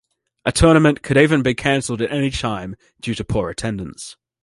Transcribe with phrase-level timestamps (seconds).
[0.45, 4.17] A tournament could even be canceled at any time due to poor attendance.